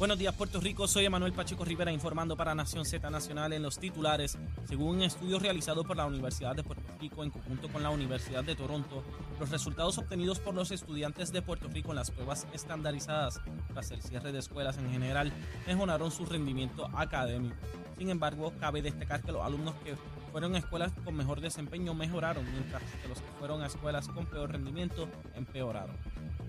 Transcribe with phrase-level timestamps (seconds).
[0.00, 0.88] Buenos días, Puerto Rico.
[0.88, 4.38] Soy Emanuel Pacheco Rivera informando para Nación Z Nacional en los titulares.
[4.64, 8.42] Según un estudio realizado por la Universidad de Puerto Rico en conjunto con la Universidad
[8.42, 9.04] de Toronto,
[9.38, 13.42] los resultados obtenidos por los estudiantes de Puerto Rico en las pruebas estandarizadas
[13.74, 15.34] tras el cierre de escuelas en general
[15.66, 17.56] mejoraron su rendimiento académico.
[17.98, 19.96] Sin embargo, cabe destacar que los alumnos que
[20.32, 24.24] fueron a escuelas con mejor desempeño mejoraron, mientras que los que fueron a escuelas con
[24.24, 25.94] peor rendimiento empeoraron.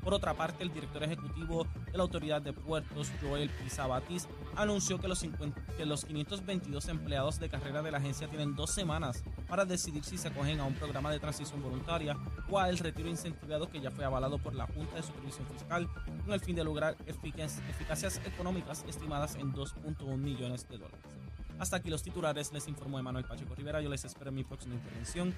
[0.04, 5.08] Por otra parte, el director ejecutivo de la Autoridad de Puertos, Joel Pizabatis, anunció que
[5.08, 5.23] los,
[5.78, 10.18] que los 522 empleados de carrera de la agencia tienen dos semanas para decidir si
[10.18, 12.18] se acogen a un programa de transición voluntaria
[12.50, 15.88] o al retiro incentivado que ya fue avalado por la Junta de Supervisión Fiscal
[16.23, 21.20] con el fin de lograr eficacias económicas estimadas en 2.1 millones de dólares.
[21.62, 23.80] Hasta aquí los titulares, les informó Emanuel Pacheco Rivera.
[23.82, 25.32] Yo les espero en mi próxima intervención.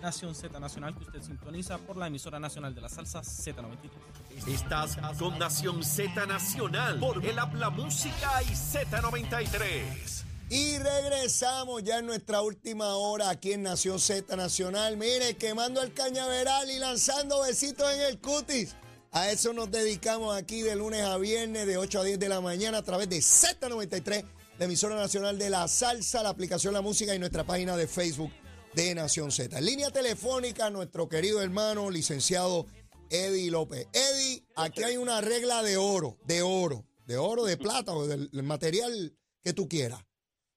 [0.00, 4.48] Nación Z Nacional, que usted sintoniza por la emisora nacional de la salsa Z93.
[4.48, 10.24] Estás con Nación Z Nacional por el Habla Música y Z93.
[10.48, 14.96] Y regresamos ya en nuestra última hora aquí en Nación Z Nacional.
[14.96, 18.74] Mire, quemando el cañaveral y lanzando besitos en el cutis.
[19.12, 22.40] A eso nos dedicamos aquí de lunes a viernes, de 8 a 10 de la
[22.40, 27.14] mañana, a través de Z93 la emisora nacional de la salsa, la aplicación La Música
[27.14, 28.30] y nuestra página de Facebook
[28.74, 29.58] de Nación Z.
[29.58, 32.66] En línea telefónica, nuestro querido hermano, licenciado
[33.10, 33.86] Eddie López.
[33.92, 38.30] Eddie, aquí hay una regla de oro, de oro, de oro, de plata o del,
[38.42, 40.02] material que tú quieras.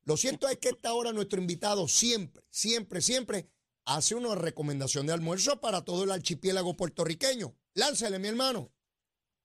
[0.05, 3.49] Lo cierto es que esta hora nuestro invitado siempre, siempre, siempre
[3.83, 7.53] hace una recomendación de almuerzo para todo el archipiélago puertorriqueño.
[7.73, 8.71] Láncele, mi hermano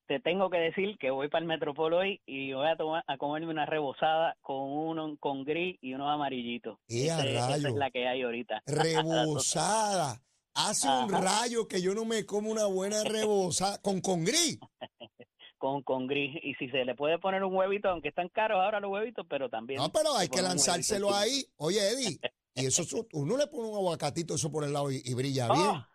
[0.07, 3.17] te tengo que decir que voy para el Metropol hoy y voy a, tomar, a
[3.17, 6.81] comerme una rebozada con uno con gris y uno amarillito.
[6.89, 8.63] esa es la que hay ahorita.
[8.67, 10.21] Rebozada.
[10.55, 14.59] Hace un rayo que yo no me como una buena rebozada con con gris.
[15.59, 18.81] con con gris y si se le puede poner un huevito, aunque están caros ahora
[18.81, 19.81] los huevitos, pero también.
[19.81, 21.45] No, pero hay que lanzárselo ahí.
[21.57, 22.19] Oye, Eddie,
[22.55, 22.83] y eso
[23.15, 25.67] uno le pone un aguacatito eso por el lado y, brilla bien.
[25.67, 25.87] Oh,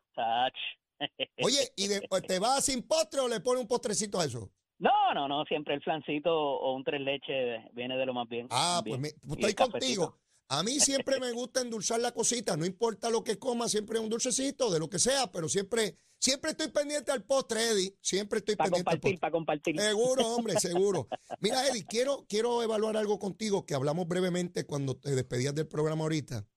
[1.44, 1.88] Oye, ¿y
[2.28, 4.52] te vas sin postre o le pone un postrecito a eso?
[4.80, 8.48] No, no, no, siempre el flancito o un tres leches viene de lo más bien.
[8.50, 10.18] Ah, pues, pues estoy contigo.
[10.52, 14.10] A mí siempre me gusta endulzar la cosita, no importa lo que coma, siempre un
[14.10, 17.96] dulcecito, de lo que sea, pero siempre, siempre estoy pendiente al postre, Eddie.
[18.02, 21.08] Siempre estoy pendiente compartir, Para compartir, Seguro, hombre, seguro.
[21.40, 26.04] Mira, Eddie, quiero, quiero evaluar algo contigo que hablamos brevemente cuando te despedías del programa
[26.04, 26.48] ahorita.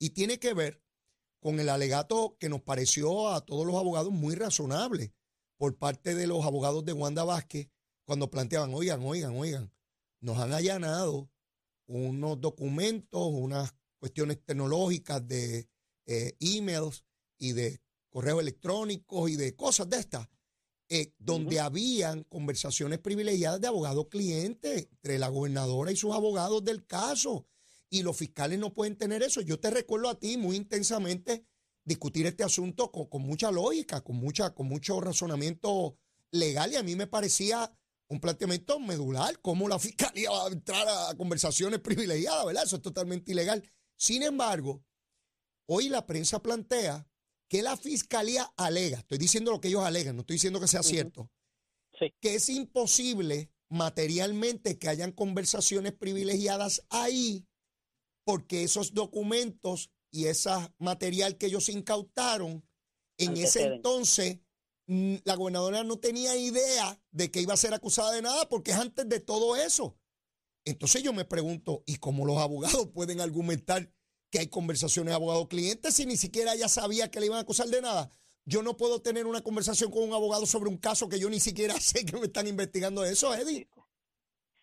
[0.00, 0.82] Y tiene que ver
[1.40, 5.12] con el alegato que nos pareció a todos los abogados muy razonable
[5.56, 7.68] por parte de los abogados de Wanda Vázquez
[8.04, 9.72] cuando planteaban, oigan, oigan, oigan,
[10.20, 11.30] nos han allanado
[11.86, 15.68] unos documentos, unas cuestiones tecnológicas de
[16.06, 17.04] eh, emails
[17.38, 20.28] y de correos electrónicos y de cosas de estas,
[20.88, 27.46] eh, donde habían conversaciones privilegiadas de abogado-cliente entre la gobernadora y sus abogados del caso
[27.90, 29.40] y los fiscales no pueden tener eso.
[29.40, 31.46] Yo te recuerdo a ti muy intensamente
[31.84, 35.98] discutir este asunto con, mucha lógica, con, mucha, con mucho razonamiento
[36.30, 37.72] legal y a mí me parecía
[38.08, 42.64] un planteamiento medular, cómo la fiscalía va a entrar a conversaciones privilegiadas, ¿verdad?
[42.64, 43.62] Eso es totalmente ilegal.
[43.96, 44.84] Sin embargo,
[45.66, 47.08] hoy la prensa plantea
[47.48, 50.82] que la fiscalía alega, estoy diciendo lo que ellos alegan, no estoy diciendo que sea
[50.82, 51.30] cierto,
[52.20, 57.47] que es imposible materialmente que hayan conversaciones privilegiadas ahí
[58.28, 62.62] porque esos documentos y ese material que ellos incautaron,
[63.16, 64.40] en ese entonces
[64.86, 68.72] mm, la gobernadora no tenía idea de que iba a ser acusada de nada porque
[68.72, 69.96] es antes de todo eso.
[70.66, 73.90] Entonces yo me pregunto, ¿y cómo los abogados pueden argumentar
[74.30, 77.80] que hay conversaciones abogado-cliente si ni siquiera ella sabía que le iban a acusar de
[77.80, 78.10] nada?
[78.44, 81.40] Yo no puedo tener una conversación con un abogado sobre un caso que yo ni
[81.40, 83.70] siquiera sé que me están investigando eso, Eddie.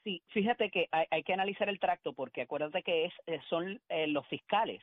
[0.06, 4.06] Sí, fíjate que hay, que analizar el tracto porque acuérdate que es, eh, son eh,
[4.06, 4.80] los fiscales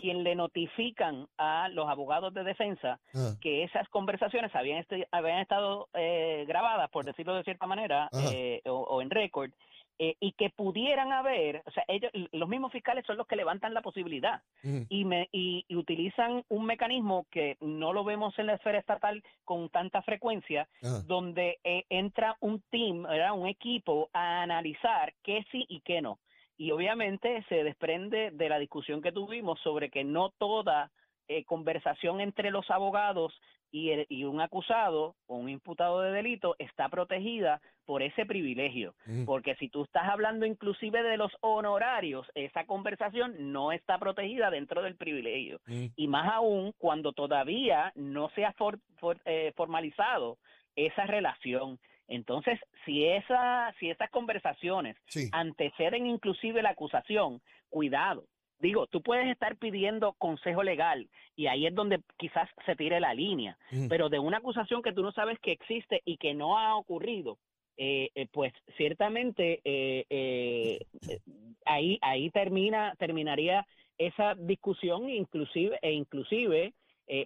[0.00, 2.98] quien le notifican a los abogados de defensa
[3.42, 8.08] que esas conversaciones habían, este, habían estado eh, grabadas, por decirlo de cierta manera,
[8.64, 9.50] o, en récord,
[10.04, 13.72] eh, y que pudieran haber, o sea, ellos, los mismos fiscales son los que levantan
[13.72, 14.42] la posibilidad
[14.88, 19.68] y, me, y, utilizan un mecanismo que no lo vemos en la esfera estatal con
[19.68, 20.68] tanta frecuencia,
[21.06, 26.18] donde eh, entra un team, un equipo a analizar qué sí y qué no.
[26.56, 30.90] Y obviamente se desprende de la discusión que tuvimos sobre que no toda
[31.28, 33.32] eh, conversación entre los abogados
[33.72, 38.94] y, un acusado o un imputado de delito está protegida por ese privilegio.
[39.06, 39.24] Mm.
[39.24, 44.82] Porque si tú estás hablando inclusive de los honorarios, esa conversación no está protegida dentro
[44.82, 45.60] del privilegio.
[45.66, 45.86] Mm.
[45.96, 48.54] Y más aún cuando todavía no se ha
[49.24, 50.38] eh, formalizado
[50.76, 51.78] esa relación.
[52.08, 54.96] Entonces, si, esa, si esas conversaciones
[55.32, 57.40] anteceden inclusive la acusación,
[57.70, 58.24] cuidado.
[58.62, 63.12] Digo, tú puedes estar pidiendo consejo legal y ahí es donde quizás se tire la
[63.12, 66.76] línea, pero de una acusación que tú no sabes que existe y que no ha
[66.76, 67.38] ocurrido,
[67.76, 70.78] eh, eh, pues ciertamente eh,
[71.64, 73.66] ahí ahí termina terminaría
[73.98, 76.72] esa discusión inclusive e inclusive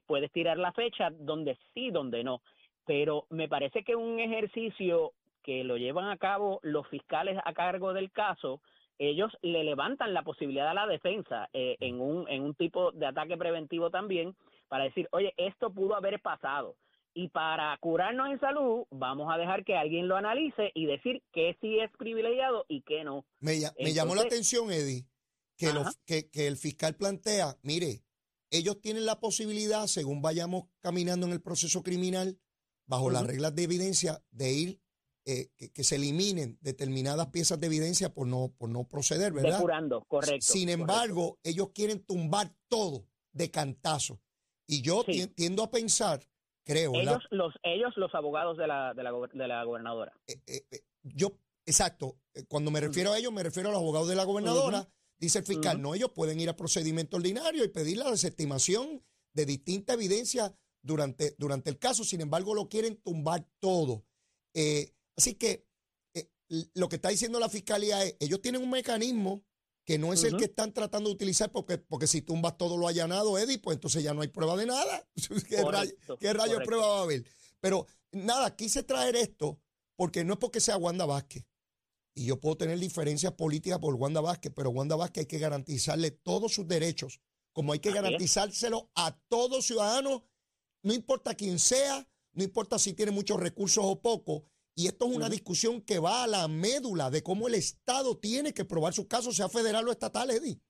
[0.07, 2.41] puedes tirar la fecha donde sí donde no.
[2.87, 5.13] Pero me parece que un ejercicio
[5.43, 8.63] que lo llevan a cabo los fiscales a cargo del caso
[8.99, 13.37] ellos le levantan la posibilidad a la defensa en un en un tipo de ataque
[13.37, 14.35] preventivo también
[14.69, 16.77] para decir oye esto pudo haber pasado
[17.17, 21.57] y para curarnos en salud, vamos a dejar que alguien lo analice y decir qué
[21.63, 23.25] sí es privilegiado y qué no.
[23.41, 23.59] Me,
[23.95, 25.07] llamó la atención, Eddie,
[25.57, 28.05] que, que, el fiscal plantea, mire,
[28.51, 32.39] ellos tienen la posibilidad, según vayamos caminando en el proceso criminal,
[32.85, 34.81] bajo las reglas de evidencia, de ir,
[35.27, 39.59] eh, que, se eliminen determinadas piezas de evidencia por no, por no proceder, ¿verdad?
[39.59, 40.47] Depurando, correcto.
[40.47, 44.21] Sin embargo, ellos quieren tumbar todo de cantazo.
[44.67, 46.27] Y yo tiendo a pensar
[46.67, 46.95] creo.
[46.95, 50.13] Ellos, los, ellos, los abogados de la, de la, de la gobernadora.
[50.27, 52.19] Eh, eh, eh, yo, exacto,
[52.49, 54.87] cuando me refiero a ellos, me refiero a los abogados de la gobernadora.
[55.19, 59.03] Dice el fiscal, no, ellos pueden ir a procedimiento ordinario y pedir la desestimación
[59.33, 64.05] de distinta evidencia durante, durante el caso, sin embargo, lo quieren tumbar todo.
[65.17, 65.67] Así que
[66.75, 69.45] lo que está diciendo la fiscalía es, ellos tienen un mecanismo
[69.85, 72.89] que no es el que están tratando de utilizar, porque, porque si tumbas todo lo
[72.89, 75.09] allanado, Eddie, pues entonces ya no hay prueba de nada.
[76.19, 77.25] ¿Qué, rayos prueba va a haber?
[77.61, 79.61] Pero nada, quise traer esto
[79.95, 81.45] porque no es porque sea Wanda Vázquez.
[82.15, 86.11] Y yo puedo tener diferencias políticas por Wanda Vázquez, pero Wanda Vázquez hay que garantizarle
[86.11, 87.21] todos sus derechos,
[87.53, 90.25] como hay que garantizárselo a todo ciudadano,
[90.83, 94.43] no importa quién sea, no importa si tiene muchos recursos o pocos,
[94.77, 98.53] y esto es una discusión que va a la médula de cómo el Estado tiene
[98.53, 100.61] que probar sus casos, sea federal o estatal, Eddie.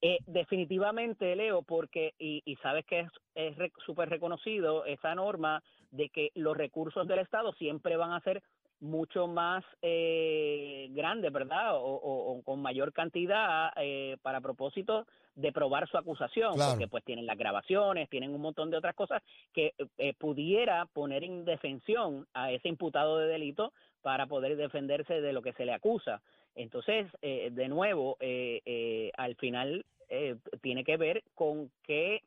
[0.00, 6.56] Eh, definitivamente, Leo, porque, y, sabes que es súper reconocido esa norma de que los
[6.56, 8.42] recursos del Estado siempre van a ser
[8.78, 11.70] mucho más eh, grandes, ¿verdad?
[11.74, 15.06] O, con mayor cantidad eh, para propósito
[15.36, 19.22] de probar su acusación, porque pues tienen las grabaciones, tienen un montón de otras cosas
[19.52, 23.72] que eh, pudiera poner en defensión a ese imputado de delito
[24.02, 26.22] para poder defenderse de lo que se le acusa.
[26.54, 29.84] Entonces, eh, de nuevo, eh, al final
[30.62, 32.22] tiene que ver con qué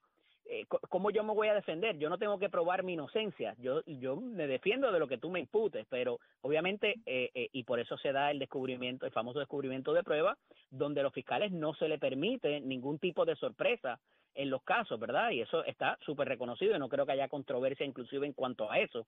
[0.51, 1.99] eh, ¿cómo yo me voy a defender?
[1.99, 5.29] Yo no tengo que probar mi inocencia, yo, yo me defiendo de lo que tú
[5.29, 9.37] me imputes, pero obviamente, eh, eh, y por eso se da el descubrimiento, el famoso
[9.37, 10.39] descubrimiento de prueba,
[10.71, 13.99] donde a los fiscales no se le permite ningún tipo de sorpresa
[14.33, 15.29] en los casos, ¿verdad?
[15.31, 18.79] Y eso está súper reconocido y no creo que haya controversia inclusive en cuanto a
[18.79, 19.05] eso.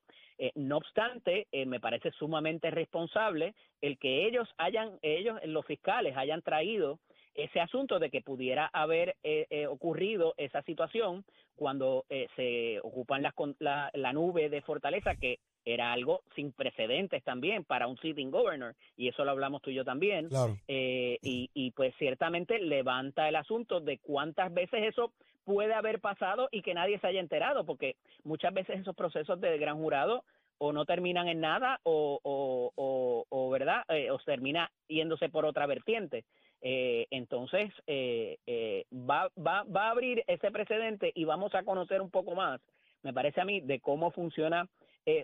[0.55, 6.99] no obstante, me parece sumamente responsable el que ellos hayan, ellos, los fiscales, hayan traído
[7.35, 11.23] ese asunto de que pudiera haber eh, eh, ocurrido esa situación
[11.55, 17.63] cuando eh, se ocupan la, la, nube de Fortaleza, que era algo sin precedentes también
[17.63, 20.27] para un sitting governor, y eso lo hablamos tú y yo también,
[20.67, 25.13] y, y pues ciertamente levanta el asunto de cuántas veces eso
[25.43, 29.57] puede haber pasado y que nadie se haya enterado, porque muchas veces esos procesos de
[29.57, 30.23] gran jurado
[30.57, 35.65] o no terminan en nada o, o, o, o verdad o termina yéndose por otra
[35.65, 36.23] vertiente
[36.61, 42.01] eh, entonces, eh, eh, va, va, va a abrir ese precedente y vamos a conocer
[42.01, 42.61] un poco más,
[43.01, 44.67] me parece a mí, de cómo funciona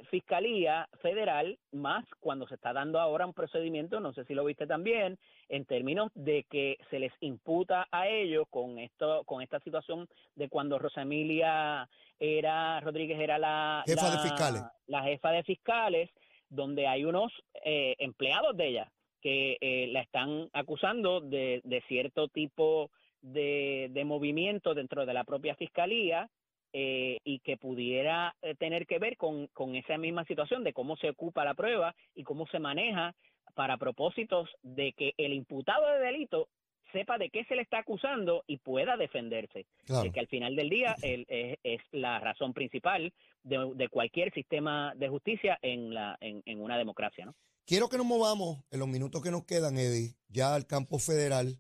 [0.10, 4.66] Fiscalía Federal, más cuando se está dando ahora un procedimiento, no sé si lo viste
[4.66, 10.10] también, en términos de que se les imputa a ellos con esto, con esta situación
[10.34, 11.88] de cuando Rosa Emilia
[12.20, 16.10] era, Rodríguez era la jefa de fiscales, la jefa de fiscales,
[16.50, 17.32] donde hay unos
[17.64, 18.92] empleados de ella
[19.28, 22.90] que eh, la están acusando de, cierto tipo
[23.22, 26.30] de, movimiento dentro de la propia fiscalía
[26.72, 30.96] eh, y que pudiera eh, tener que ver con, con esa misma situación de cómo
[30.96, 33.16] se ocupa la prueba y cómo se maneja
[33.54, 36.48] para propósitos de que el imputado de delito
[36.94, 39.66] sepa de qué se le está acusando y pueda defenderse.
[40.04, 43.12] De que al final del día es, la razón principal
[43.44, 47.26] de, cualquier sistema de justicia en, la, en, en una democracia.
[47.26, 47.36] ¿no?
[47.68, 51.60] Quiero que nos movamos en los minutos que nos quedan, Eddie, ya al campo federal.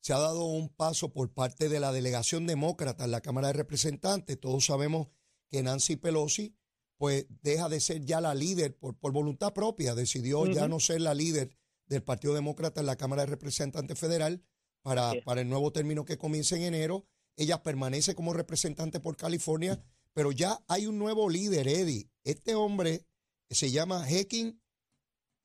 [0.00, 3.54] Se ha dado un paso por parte de la delegación demócrata en la Cámara de
[3.54, 4.38] Representantes.
[4.38, 5.08] Todos sabemos
[5.48, 6.54] que Nancy Pelosi,
[6.98, 9.94] pues, deja de ser ya la líder por, por voluntad propia.
[9.94, 14.44] Decidió ya no ser la líder del Partido Demócrata en la Cámara de Representantes Federal
[14.82, 17.06] para, para el nuevo término que comienza en enero.
[17.34, 19.82] Ella permanece como representante por California,
[20.12, 22.10] pero ya hay un nuevo líder, Eddie.
[22.24, 23.06] Este hombre
[23.48, 24.60] se llama Hecking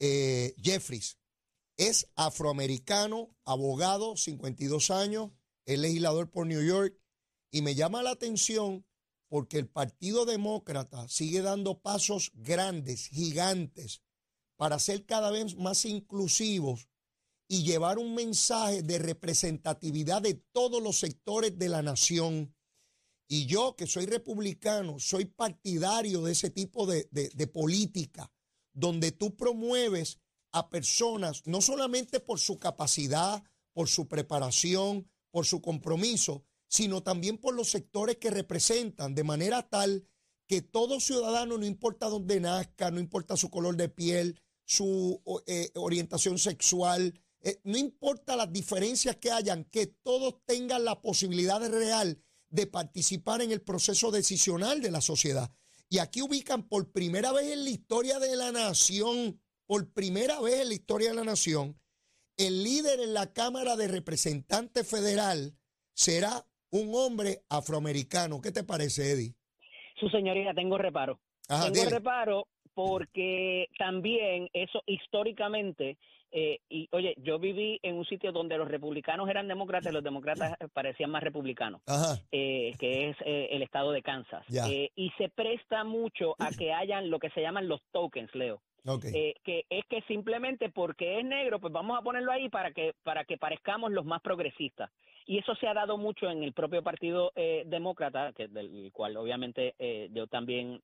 [0.02, 1.18] eh, Jeffries.
[1.78, 5.32] Es afroamericano, abogado, 52 años,
[5.66, 7.00] es legislador por New York
[7.52, 8.86] y me llama la atención
[9.30, 14.02] porque el Partido Demócrata sigue dando pasos grandes, gigantes,
[14.58, 16.90] para ser cada vez más inclusivos
[17.48, 22.56] y llevar un mensaje de representatividad de todos los sectores de la nación.
[23.28, 27.08] Y yo, que soy republicano, soy partidario de ese tipo de,
[27.54, 28.32] política,
[28.74, 30.20] donde tú promueves
[30.52, 37.38] a personas no solamente por su capacidad, por su preparación, por su compromiso, sino también
[37.38, 40.08] por los sectores que representan, de manera tal
[40.48, 45.72] que todo ciudadano, no importa dónde nazca, no importa su color de piel, su eh,
[45.76, 52.22] orientación sexual, eh, no importa las diferencias que hayan, que todos tengan la posibilidad real
[52.50, 55.52] de participar en el proceso decisional de la sociedad.
[55.92, 60.62] Y aquí ubican por primera vez en la historia de la nación, por primera vez
[60.62, 61.78] en la historia de la nación,
[62.38, 65.54] el líder en la Cámara de Representantes Federal
[65.94, 68.40] será un hombre afroamericano.
[68.40, 69.36] ¿Qué te parece, Eddie?
[70.00, 71.20] Su señoría, tengo reparo.
[71.50, 75.98] tengo reparo porque también eso históricamente
[76.34, 80.04] eh, y oye, yo viví en un sitio donde los republicanos eran demócratas y los
[80.04, 81.82] demócratas parecían más republicanos,
[82.32, 84.46] eh, que es eh, el estado de Kansas.
[84.96, 88.62] y se presta mucho a que hayan lo que se llaman los tokens, Leo.
[89.44, 93.26] que es que simplemente porque es negro, pues vamos a ponerlo ahí para que para
[93.26, 94.90] que parezcamos los más progresistas.
[95.28, 97.32] Y eso se ha dado mucho en el propio partido
[97.66, 99.76] demócrata, que del cual obviamente
[100.12, 100.82] yo también,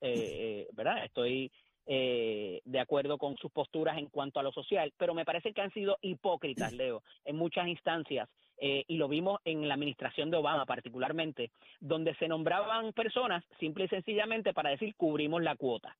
[0.74, 1.06] ¿verdad?
[1.06, 1.52] Estoy
[1.90, 5.62] eh, de acuerdo con sus posturas en cuanto a lo social, pero me parece que
[5.62, 8.28] han sido hipócritas, Leo, en muchas instancias,
[8.58, 13.86] eh, y lo vimos en la administración de Obama particularmente, donde se nombraban personas simple
[13.86, 15.96] y sencillamente para decir cubrimos la cuota.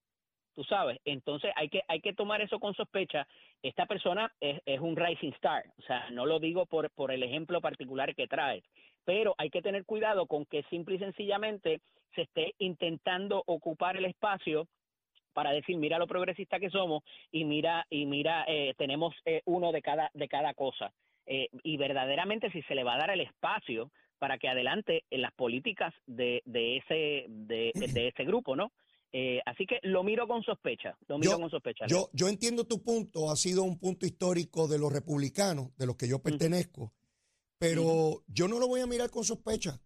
[0.54, 3.26] Tú sabes, entonces hay que, hay que tomar eso con sospecha.
[3.62, 7.24] Esta persona es, es un rising star, o sea, no lo digo por, por el
[7.24, 8.62] ejemplo particular que trae,
[9.06, 11.80] pero hay que tener cuidado con que simple y sencillamente
[12.14, 14.68] se esté intentando ocupar el espacio
[15.38, 19.72] para decir mira lo progresista que somos y mira y mira eh, tenemos eh, uno
[19.72, 20.92] de cada de cada cosa
[21.28, 25.22] eh, y verdaderamente si se le va a dar el espacio para que adelante en
[25.22, 28.72] las políticas de, de ese de, ese grupo no
[29.46, 31.86] así que lo miro con sospecha, lo miro con sospecha.
[31.88, 35.96] Yo, yo entiendo tu punto, ha sido un punto histórico de los republicanos, de los
[35.98, 36.94] que yo pertenezco,
[37.60, 39.80] pero yo no lo voy a mirar con sospecha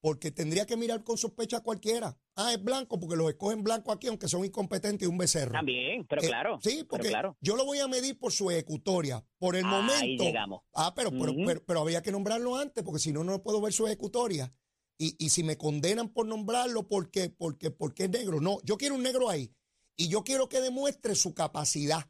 [0.00, 2.16] porque tendría que mirar con sospecha a cualquiera.
[2.40, 5.50] Ah, es blanco porque los escogen blanco aquí, aunque son incompetentes y un becerro.
[5.50, 6.60] También, pero eh, claro.
[6.62, 9.26] sí, porque yo lo voy a medir por su ejecutoria.
[9.38, 10.04] Por el momento.
[10.04, 10.60] Ahí llegamos.
[10.72, 13.88] Ah, pero, pero, pero, había que nombrarlo antes, porque si no, no puedo ver su
[13.88, 14.54] ejecutoria.
[15.00, 18.40] Y, y si me condenan por nombrarlo porque, porque, porque es negro.
[18.40, 19.52] No, yo quiero un negro ahí.
[19.96, 22.08] Y yo quiero que demuestre su capacidad.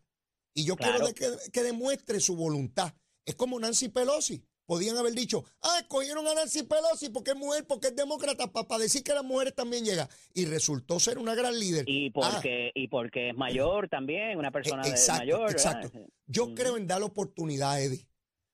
[0.54, 2.92] Y yo quiero que, que demuestre su voluntad.
[3.24, 4.44] Es como Nancy Pelosi.
[4.68, 8.82] Podían haber dicho, ah, escogieron a Nancy Pelosi porque es mujer, porque es demócrata, para
[8.82, 10.06] decir que las mujeres también llegan.
[10.34, 11.86] Y resultó ser una gran líder.
[11.88, 12.72] Y porque, ah.
[12.74, 15.50] y porque es mayor también, una persona mayor.
[15.50, 15.90] Exacto.
[16.26, 18.06] Yo creo en dar la oportunidad, Eddie.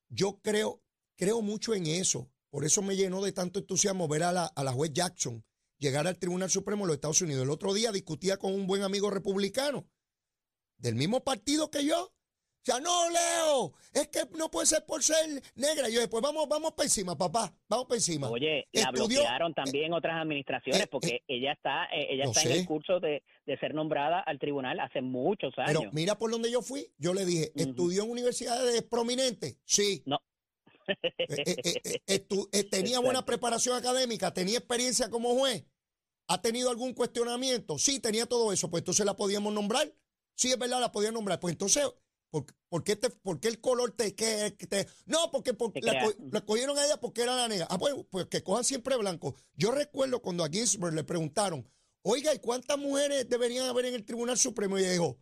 [0.09, 0.81] Yo creo,
[1.17, 2.31] creo mucho en eso.
[2.49, 5.45] Por eso me llenó de tanto entusiasmo ver a la, a la juez Jackson
[5.79, 7.43] llegar al Tribunal Supremo de los Estados Unidos.
[7.43, 9.85] El otro día discutía con un buen amigo republicano
[10.79, 12.15] del mismo partido que yo
[12.65, 15.91] o sea, no, Leo, es que no puede ser por ser negra.
[15.91, 18.31] yo después vamos, vamos para encima, papá, vamos para encima.
[18.31, 22.53] Oye, la bloquearon también otras administraciones eh, porque eh, ella está, eh, ella está en
[22.53, 23.23] el curso de,
[23.61, 25.77] ser nombrada al tribunal hace muchos años.
[25.79, 29.59] Pero mira por donde yo fui, yo le dije, ¿estudió en universidades prominentes?
[29.67, 30.03] Sí.
[30.07, 30.19] No.
[32.71, 35.67] tenía buena preparación académica, tenía experiencia como juez,
[36.29, 39.93] ha tenido algún cuestionamiento, sí, tenía todo eso, pues entonces la podíamos nombrar.
[40.35, 41.39] Sí, es verdad, la podía nombrar.
[41.39, 41.85] Pues entonces
[42.69, 46.85] ¿Por, qué, te, por qué el color te, que, te No, porque, la, cogieron a
[46.85, 47.69] ella porque era la negra.
[47.71, 49.37] Ah, pues, pues que cojan siempre blanco.
[49.55, 51.69] Yo recuerdo cuando a Ginsburg le preguntaron,
[52.03, 54.79] oiga, ¿y cuántas mujeres deberían haber en el Tribunal Supremo?
[54.79, 55.19] Y ella dijo,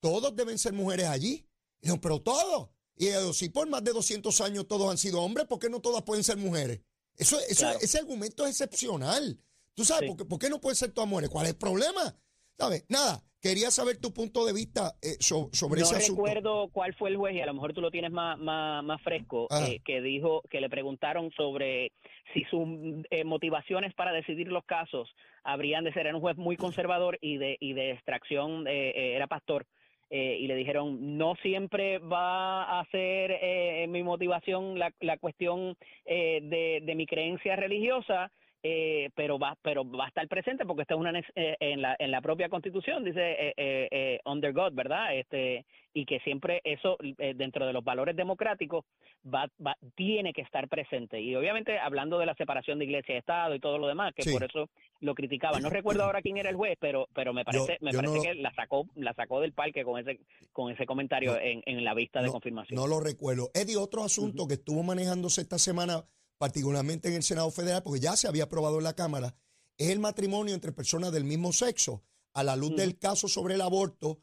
[0.00, 1.48] todos deben ser mujeres allí.
[1.80, 2.70] Y dijo, pero todos.
[2.96, 5.68] Y ella dijo, sí, por más de 200 años todos han sido hombres, ¿por qué
[5.68, 6.80] no todas pueden ser mujeres?
[7.16, 9.42] Eso, eso Ese argumento es excepcional.
[9.74, 11.30] ¿Tú sabes por, qué, por, qué, no pueden ser todas mujeres?
[11.30, 12.16] ¿Cuál es el problema?
[12.56, 12.84] ¿Sabes?
[12.88, 16.20] Nada, Quería saber tu punto de vista eh, sobre ese asunto.
[16.20, 19.00] No recuerdo cuál fue el juez y a lo mejor tú lo tienes más, más,
[19.02, 21.92] fresco, eh, que dijo que le preguntaron sobre
[22.34, 22.68] si sus
[23.10, 25.08] eh, motivaciones para decidir los casos
[25.42, 29.64] habrían de ser en un juez muy conservador y de, y de extracción, era pastor.
[30.10, 36.94] y le dijeron, no siempre va a ser mi motivación la, la cuestión de, de
[36.94, 38.30] mi creencia religiosa,
[38.62, 42.10] eh, pero va pero va a estar presente porque está una eh, en la en
[42.10, 45.16] la propia Constitución dice eh, eh, under God, ¿verdad?
[45.16, 46.96] Este y que siempre eso
[47.34, 48.84] dentro de los valores democráticos
[49.26, 53.18] va, va tiene que estar presente y obviamente hablando de la separación de Iglesia y
[53.18, 54.68] Estado y todo lo demás que por eso
[55.00, 55.58] lo criticaba.
[55.58, 58.54] No recuerdo ahora quién era el juez, pero pero me parece me parece que la
[58.54, 60.20] sacó la sacó del parque con ese
[60.52, 62.76] con ese comentario en, en la vista de confirmación.
[62.78, 63.50] No lo recuerdo.
[63.52, 66.04] Eddie, otro asunto que estuvo manejándose esta semana
[66.40, 69.36] particularmente en el Senado Federal, porque ya se había aprobado en la Cámara,
[69.76, 72.02] es el matrimonio entre personas del mismo sexo.
[72.32, 74.22] A la luz del caso sobre el aborto,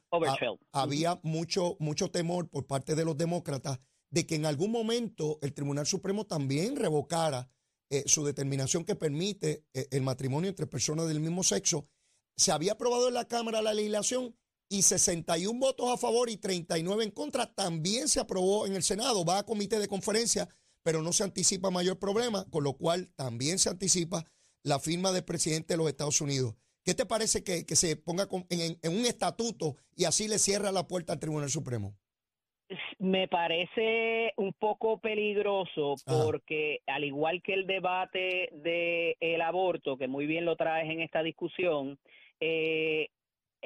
[0.71, 5.53] había mucho, mucho temor por parte de los demócratas de que en algún momento el
[5.53, 7.51] Tribunal Supremo también revocara
[7.91, 11.87] eh, su determinación que permite eh, el matrimonio entre personas del mismo sexo.
[12.35, 14.35] Se había aprobado en la Cámara la legislación
[14.69, 17.53] y 61 votos a favor y 39 en contra.
[17.53, 20.49] También se aprobó en el Senado, va a comité de conferencia
[20.87, 24.23] pero no se anticipa mayor problema, con lo cual también se anticipa
[24.63, 26.55] la firma del presidente de los Estados Unidos.
[26.85, 31.11] ¿Qué te parece que, se ponga en, un estatuto y así le cierra la puerta
[31.11, 31.97] al Tribunal Supremo?
[32.99, 40.25] Me parece un poco peligroso porque al igual que el debate del aborto, que muy
[40.25, 41.99] bien lo traes en esta discusión,
[42.39, 43.09] eh,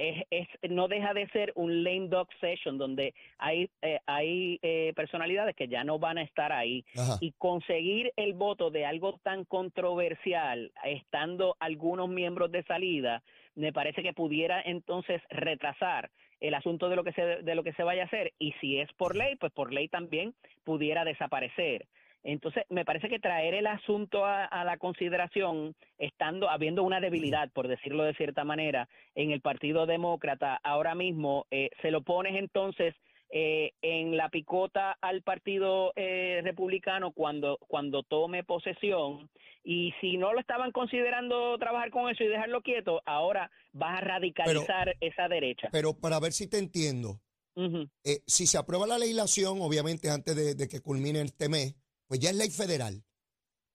[0.01, 5.55] es, no deja de ser un lame dog session donde hay, eh, hay eh, personalidades
[5.55, 6.83] que ya no van a estar ahí.
[7.19, 13.21] Y conseguir el voto de algo tan controversial estando algunos miembros de salida
[13.55, 17.73] me parece que pudiera entonces retrasar el asunto de lo que se de lo que
[17.73, 18.33] se vaya a hacer.
[18.39, 21.85] Y si es por ley pues por ley también pudiera desaparecer
[22.23, 27.67] entonces, me parece que traer el asunto a, la consideración, estando, habiendo una debilidad, por
[27.67, 32.93] decirlo de cierta manera, en el Partido Demócrata, ahora mismo, eh, se lo pones entonces
[33.31, 39.29] eh, en la picota al Partido eh, Republicano cuando, cuando tome posesión.
[39.63, 44.01] Y si no lo estaban considerando trabajar con eso y dejarlo quieto, ahora vas a
[44.01, 45.69] radicalizar esa derecha.
[45.71, 47.19] Pero para ver si te entiendo,
[48.25, 51.75] si se aprueba la legislación, obviamente antes de, de que culmine este mes,
[52.11, 53.05] pues ya es ley federal.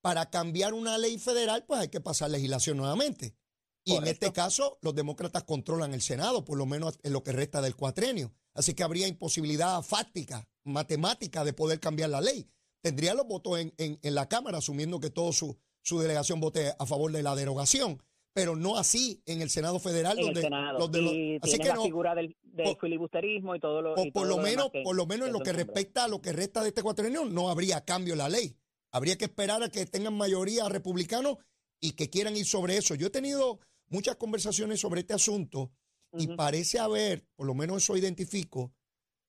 [0.03, 3.35] Para cambiar una ley federal, pues hay que pasar legislación nuevamente.
[3.83, 7.33] Y en este caso, los demócratas controlan el Senado, por lo menos en lo que
[7.33, 8.35] resta del cuatrenio.
[8.53, 12.46] Así que habría imposibilidad fáctica, matemática de poder cambiar la ley.
[12.83, 16.85] Tendría los votos en, en, la Cámara, asumiendo que toda su, su, delegación vote a
[16.85, 18.03] favor de la derogación.
[18.37, 20.42] Pero no así en el Senado federal, donde
[20.79, 22.37] los de los, así que la figura del,
[22.79, 26.09] filibusterismo y todo lo por, lo, menos, por lo menos en lo que respecta a
[26.09, 28.55] lo que resta de este cuatrenio, no habría cambio en la ley.
[28.92, 31.38] Habría que esperar a que tengan mayoría republicanos
[31.81, 32.94] y que quieran ir sobre eso.
[32.94, 35.72] Yo he tenido muchas conversaciones sobre este asunto
[36.12, 38.75] y parece haber, por lo menos eso identifico,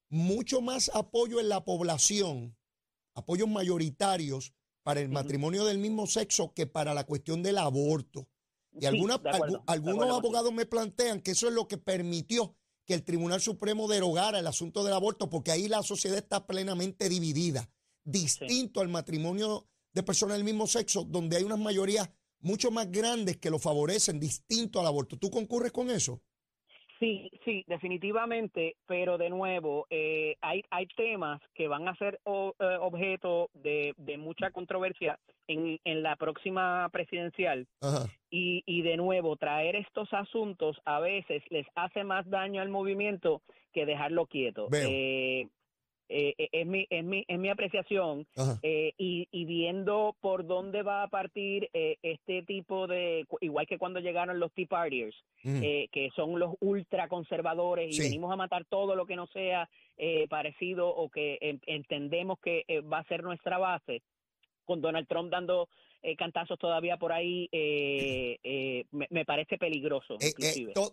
[0.09, 2.57] mucho más apoyo en la población,
[3.13, 8.27] apoyos mayoritarios para el matrimonio del mismo sexo que para la cuestión del aborto.
[8.79, 9.19] Y algunos
[10.09, 14.47] abogados me plantean que eso es lo que permitió que el Tribunal Supremo derogara el
[14.47, 17.69] asunto del aborto, porque ahí la sociedad está plenamente dividida,
[18.03, 22.09] distinto al matrimonio de personas del mismo sexo, donde hay unas mayorías
[22.39, 25.17] mucho más grandes que lo favorecen, distinto al aborto.
[25.17, 26.21] ¿Tú concurres con eso?
[26.99, 32.77] Sí, sí, definitivamente, pero de nuevo, eh, hay, hay temas que van a ser eh,
[32.79, 37.67] objeto de, de, mucha controversia en, en la próxima presidencial.
[38.31, 43.41] Y, y de nuevo, traer estos asuntos a veces les hace más daño al movimiento
[43.73, 44.67] que dejarlo quieto.
[44.73, 45.47] Eh,
[46.09, 48.25] eh, eh, es, mi, es, mi, es mi apreciación
[48.61, 53.77] eh, y, y, viendo por dónde va a partir eh, este tipo de, igual que
[53.77, 55.61] cuando llegaron los Tea Partiers, mm.
[55.91, 59.69] que son los ultraconservadores y venimos a matar todo lo que no sea
[60.29, 64.01] parecido o que entendemos que va a ser nuestra base,
[64.65, 65.69] con Donald Trump dando
[66.03, 70.17] eh, cantazos todavía por ahí, eh, eh, me, parece peligroso.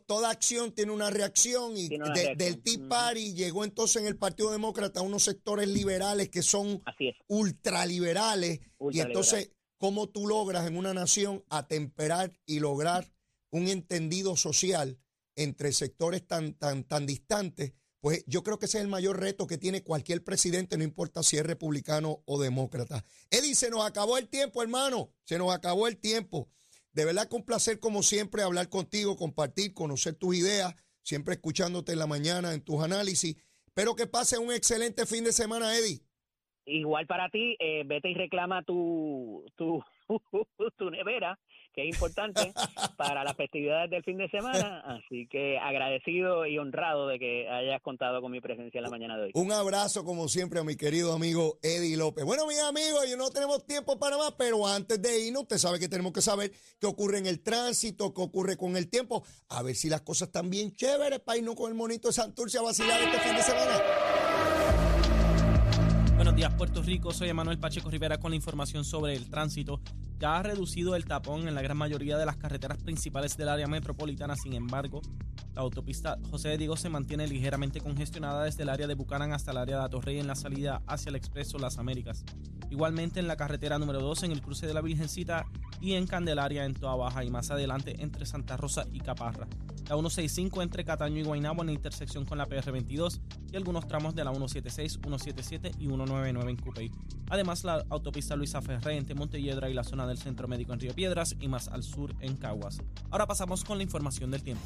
[0.06, 5.02] toda acción tiene una reacción y del Tea Party llegó entonces en el Partido Demócrata
[5.02, 6.82] unos sectores liberales que son
[7.28, 8.60] ultraliberales.
[8.90, 13.04] y entonces, ¿cómo tú logras en una nación atemperar y lograr
[13.50, 14.98] un entendido social
[15.36, 17.74] entre sectores tan, tan, tan distantes?
[18.04, 21.22] Pues yo creo que ese es el mayor reto que tiene cualquier presidente, no importa
[21.22, 23.02] si es republicano o demócrata.
[23.30, 25.08] Eddie, se nos acabó el tiempo, hermano.
[25.22, 26.50] Se nos acabó el tiempo.
[26.92, 31.92] De verdad que un placer, como siempre, hablar contigo, compartir, conocer tus ideas, siempre escuchándote
[31.92, 33.42] en la mañana en tus análisis.
[33.64, 36.02] Espero que pase un excelente fin de semana, Eddie.
[36.66, 39.82] Igual para ti, eh, vete y reclama tu, tu,
[40.76, 41.38] tu nevera,
[41.74, 42.52] que es importante
[42.96, 44.80] para las festividades del fin de semana.
[44.87, 49.16] Así que agradecido y honrado de que hayas contado con mi presencia en la mañana
[49.16, 49.32] de hoy.
[49.34, 52.24] Un abrazo, como siempre, a mi querido amigo Eddie López.
[52.24, 55.78] Bueno, mis amigos, yo no tenemos tiempo para más, pero antes de irnos, usted sabe
[55.78, 59.62] que tenemos que saber qué ocurre en el tránsito, qué ocurre con el tiempo, a
[59.62, 62.62] ver si las cosas están bien chéveres para irnos con el monito de Santurce a
[62.62, 64.23] vacilar este fin de semana.
[66.35, 67.12] Buenos días, Puerto Rico.
[67.12, 69.81] Soy Emanuel Pacheco Rivera con la información sobre el tránsito.
[70.18, 73.68] Ya ha reducido el tapón en la gran mayoría de las carreteras principales del área
[73.68, 74.35] metropolitana.
[74.35, 75.01] Sin embargo,
[75.55, 79.53] la autopista José de Diego se mantiene ligeramente congestionada desde el área de Bucanan hasta
[79.53, 82.25] el área de Atorrey en la salida hacia el Expreso Las Américas.
[82.68, 85.47] Igualmente en la carretera número 2 en el cruce de la Virgencita
[85.81, 89.47] y en Candelaria en Toa Baja y más adelante entre Santa Rosa y Caparra
[89.88, 93.20] la 165 entre Cataño y Guaynabo en la intersección con la PR22
[93.54, 96.90] y algunos tramos de la 176, 177 y 199 en Cupey.
[97.30, 100.92] Además, la autopista Luisa Ferré entre Montelledra y la zona del Centro Médico en Río
[100.92, 102.80] Piedras y más al sur en Caguas.
[103.10, 104.64] Ahora pasamos con la información del tiempo.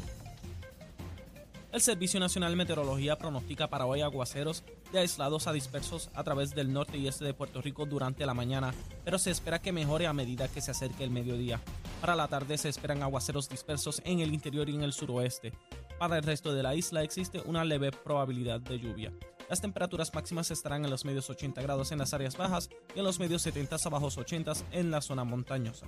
[1.70, 6.54] El Servicio Nacional de Meteorología pronostica para hoy aguaceros de aislados a dispersos a través
[6.54, 8.72] del norte y este de Puerto Rico durante la mañana,
[9.04, 11.60] pero se espera que mejore a medida que se acerque el mediodía.
[12.00, 15.52] Para la tarde se esperan aguaceros dispersos en el interior y en el suroeste.
[15.98, 19.12] Para el resto de la isla existe una leve probabilidad de lluvia.
[19.48, 23.04] Las temperaturas máximas estarán en los medios 80 grados en las áreas bajas y en
[23.04, 25.86] los medios 70 a bajos 80 en la zona montañosa.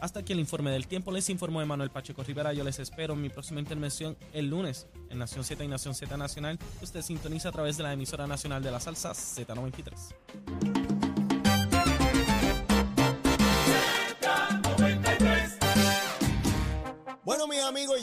[0.00, 1.12] Hasta aquí el informe del tiempo.
[1.12, 2.54] Les informó Emanuel Pacheco Rivera.
[2.54, 6.16] Yo les espero en mi próxima intervención el lunes en Nación Z y Nación Z
[6.16, 6.58] Nacional.
[6.80, 10.69] Usted sintoniza a través de la emisora nacional de la salsa Z93.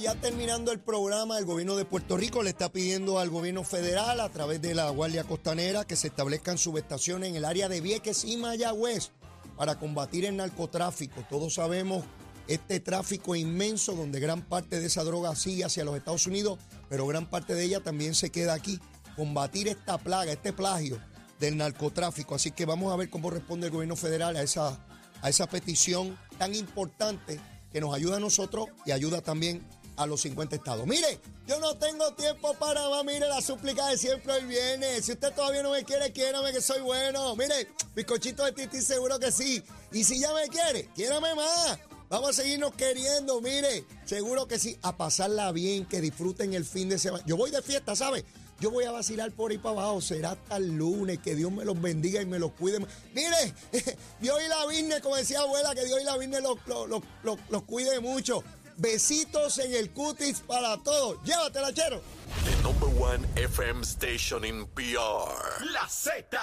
[0.07, 4.21] Ya terminando el programa, el gobierno de Puerto Rico le está pidiendo al gobierno federal,
[4.21, 8.23] a través de la Guardia Costanera, que se establezcan subestaciones en el área de Vieques
[8.23, 9.11] y Mayagüez
[9.57, 11.25] para combatir el narcotráfico.
[11.29, 12.05] Todos sabemos
[12.47, 17.05] este tráfico inmenso donde gran parte de esa droga sigue hacia los Estados Unidos, pero
[17.05, 18.79] gran parte de ella también se queda aquí.
[19.17, 21.01] Combatir esta plaga, este plagio
[21.37, 22.33] del narcotráfico.
[22.33, 24.79] Así que vamos a ver cómo responde el gobierno federal a esa,
[25.21, 27.41] a esa petición tan importante
[27.71, 29.67] que nos ayuda a nosotros y ayuda también
[29.97, 30.87] a los 50 estados.
[30.87, 33.03] Mire, yo no tengo tiempo para más.
[33.03, 35.01] Mire, la súplica de siempre hoy viene.
[35.01, 37.35] Si usted todavía no me quiere, quiérame que soy bueno.
[37.35, 39.61] Mire, bizcochito de Titi seguro que sí.
[39.91, 41.79] Y si ya me quiere, quiérame más.
[42.09, 46.87] Vamos a seguirnos queriendo, mire, seguro que sí, a pasarla bien, que disfruten el fin
[46.87, 47.21] de semana.
[47.27, 48.23] Yo voy de fiesta, ¿sabe?
[48.59, 50.01] Yo voy a vacilar por ahí para abajo.
[50.01, 51.19] Será hasta el lunes.
[51.19, 52.79] Que Dios me los bendiga y me los cuide.
[53.13, 53.53] Mire,
[54.19, 57.39] Dios y la Virgen, como decía abuela, que Dios y la Virgen los, los, los,
[57.49, 58.43] los cuide mucho.
[58.77, 61.17] Besitos en el cutis para todos.
[61.23, 61.99] Llévatela, chero.
[62.45, 65.63] The number one FM station in PR.
[65.73, 66.37] La Z.